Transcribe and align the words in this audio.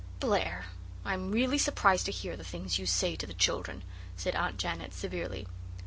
"Blair, 0.19 0.65
I'm 1.05 1.29
really 1.31 1.59
surprised 1.59 2.07
to 2.07 2.11
hear 2.11 2.35
the 2.35 2.43
things 2.43 2.79
you 2.79 2.87
say 2.87 3.15
to 3.15 3.27
the 3.27 3.35
children," 3.35 3.83
said 4.17 4.33
Aunt 4.33 4.57
Janet 4.57 4.95
severely. 4.95 5.45